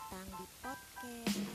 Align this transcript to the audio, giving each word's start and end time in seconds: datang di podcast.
datang 0.00 0.28
di 0.40 0.46
podcast. 0.64 1.49